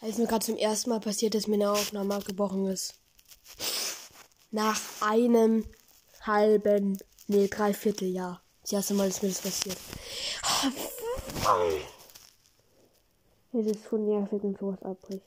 [0.00, 2.94] Es ist mir gerade zum ersten Mal passiert, dass mir eine Aufnahme abgebrochen ist.
[4.52, 5.64] Nach einem
[6.22, 8.40] halben, nee, dreiviertel Jahr.
[8.62, 9.76] Das erste Mal ist mir das passiert.
[13.52, 15.24] Es ist von nervig, wenn sowas abbricht.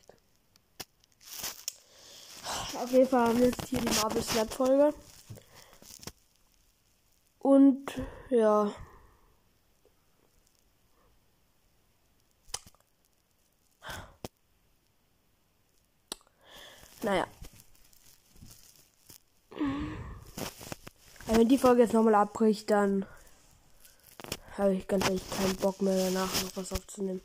[2.81, 4.93] Auf jeden Fall haben wir jetzt hier die Marvel Snap Folge.
[7.39, 7.85] Und
[8.29, 8.73] ja.
[17.03, 17.27] Naja.
[21.41, 23.05] wenn die Folge jetzt nochmal abbricht, dann
[24.57, 27.21] habe ich ganz ehrlich keinen Bock mehr danach noch was aufzunehmen.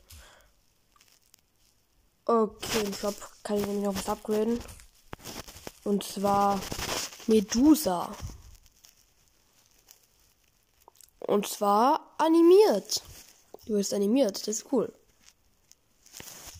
[2.25, 4.59] Okay, im Shop kann ich nämlich noch was upgraden.
[5.85, 6.61] Und zwar
[7.27, 8.11] Medusa.
[11.21, 13.03] Und zwar animiert.
[13.67, 14.93] Du wirst animiert, das ist cool.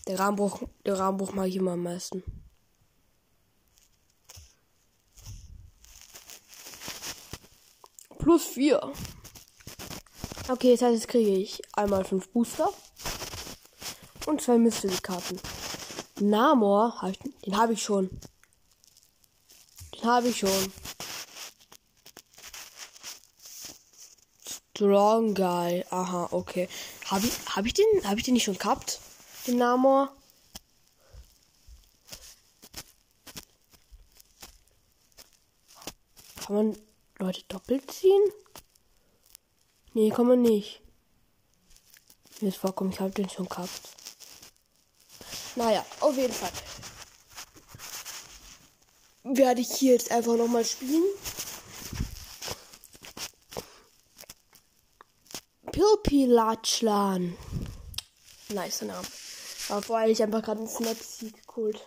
[0.07, 2.23] Der Rahmenbruch, der Rahmenbruch mag ich immer am meisten.
[8.27, 8.81] Plus 4.
[10.49, 12.73] Okay, das heißt, jetzt kriege ich einmal 5 Booster
[14.25, 15.39] und zwei Mystery-Karten.
[16.19, 18.09] Namor, hab ich, den habe ich schon.
[19.93, 20.73] Den habe ich schon.
[24.75, 25.85] Strong Guy.
[25.89, 26.67] Aha, okay.
[27.05, 28.99] Habe ich, hab ich den, habe ich den nicht schon gehabt?
[29.47, 30.11] Den Namor?
[36.45, 36.87] Kann man
[37.19, 38.21] Leute doppelt ziehen?
[39.93, 40.81] Nee, kann man nicht.
[42.41, 43.81] Mir ist vorkommen, ich habe den schon gehabt.
[45.55, 46.51] Naja, auf jeden Fall.
[49.23, 51.03] Werde ich hier jetzt einfach nochmal spielen.
[55.71, 57.35] Pilpilatschlan.
[58.49, 59.07] Nice Name.
[59.69, 61.85] Aber vorher ich einfach gerade einen Snap Seek geholt.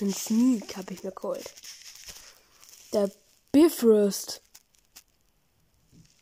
[0.00, 1.52] Ein Sneak habe ich mir geholt.
[2.92, 3.10] Der
[3.52, 4.42] Bifrost.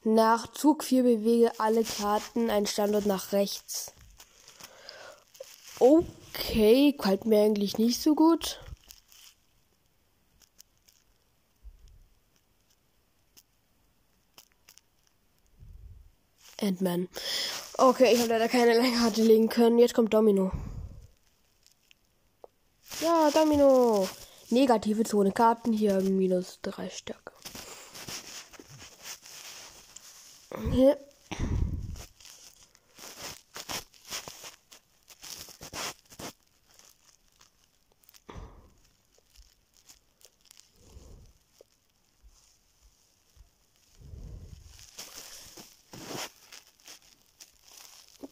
[0.02, 3.92] Nach Zug 4 bewege alle Karten einen Standort nach rechts.
[5.78, 8.60] Okay, kalt mir eigentlich nicht so gut.
[16.56, 17.08] Endman.
[17.76, 19.78] Okay, ich habe leider keine Lenkkarte legen können.
[19.78, 20.50] Jetzt kommt Domino.
[23.00, 24.08] Ja, Domino.
[24.50, 27.32] Negative Zone Karten hier minus 3 Stärke.
[30.72, 30.98] Hier.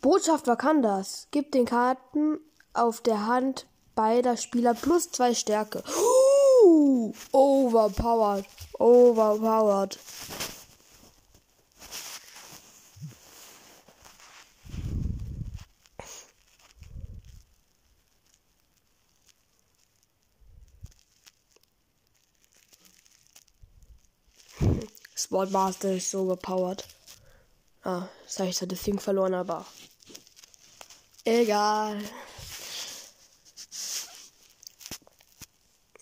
[0.01, 1.29] Botschaft Wakandas.
[1.31, 2.39] Gib den Karten
[2.73, 3.67] auf der Hand
[3.97, 5.83] beider Spieler plus zwei Stärke.
[6.63, 8.45] Uh, overpowered.
[8.79, 9.99] Overpowered.
[25.15, 26.85] Sportmaster ist so overpowered.
[27.83, 29.65] Ah, das heißt, ich hatte Ding verloren, aber
[31.25, 31.99] egal.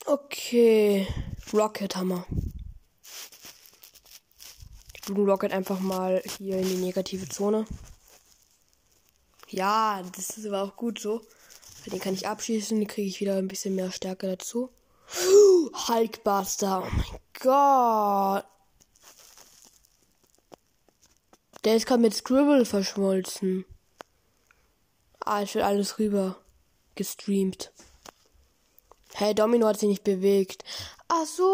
[0.06, 1.08] Okay.
[1.52, 2.26] Rocket Hammer.
[5.06, 7.64] Blue Rocket einfach mal hier in die negative Zone.
[9.48, 11.22] Ja, das ist aber auch gut so.
[11.86, 14.70] Den kann ich abschießen, den kriege ich wieder ein bisschen mehr Stärke dazu.
[15.88, 18.46] Hulkbuster, oh mein Gott.
[21.64, 23.64] Der ist gerade mit Scribble verschmolzen.
[25.20, 26.36] Ah, ich will alles rüber
[26.94, 27.72] gestreamt.
[29.16, 30.64] Hey, Domino hat sich nicht bewegt.
[31.06, 31.44] Ach so.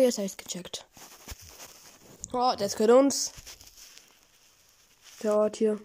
[0.00, 0.86] Jetzt habe ich gecheckt.
[2.32, 3.30] Oh, das gehört uns.
[5.22, 5.78] Der Ort hier.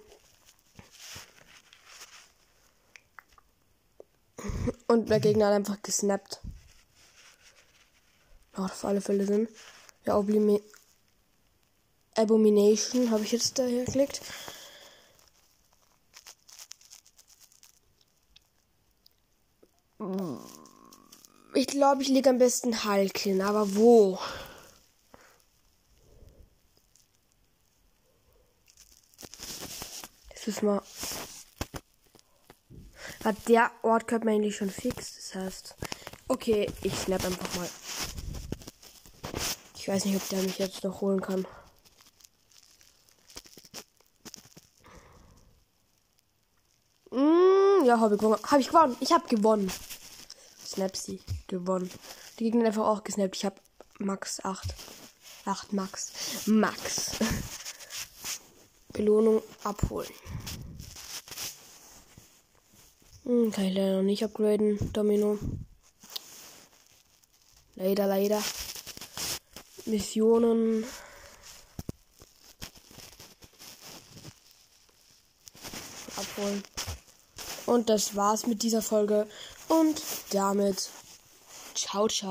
[4.88, 6.40] Und der Gegner hat einfach gesnappt.
[8.56, 9.50] Macht auf alle Fälle Sinn.
[10.06, 10.64] Ja, Oblimi
[12.16, 14.22] Abomination habe ich jetzt daher geklickt.
[21.54, 24.18] Ich glaube, ich lege am besten Hulk hin, aber wo?
[30.30, 30.82] Das ist mal.
[33.26, 35.16] Hat der Ort gehört mir eigentlich schon fix.
[35.16, 35.76] Das heißt.
[36.30, 37.70] Okay, ich snap einfach mal.
[39.76, 41.46] Ich weiß nicht, ob der mich jetzt noch holen kann.
[47.12, 47.86] Mm.
[47.86, 48.42] Ja, habe ich gewonnen.
[48.44, 48.96] Habe ich gewonnen.
[49.00, 49.72] Ich habe gewonnen.
[50.80, 51.90] Snapsy gewonnen.
[52.40, 53.36] Die Gegner einfach auch gesnappt.
[53.36, 53.58] Ich habe
[53.98, 54.74] Max 8.
[55.44, 56.48] 8 Max.
[56.48, 57.18] Max.
[58.94, 60.10] Belohnung abholen.
[63.26, 65.38] Hm, kann ich leider noch nicht upgraden, Domino.
[67.76, 68.42] Leider, leider.
[69.86, 70.86] Missionen.
[76.16, 76.64] Abholen.
[77.66, 79.28] Und das war's mit dieser Folge.
[79.70, 80.02] Und
[80.32, 80.90] damit
[81.74, 82.28] ciao, ciao.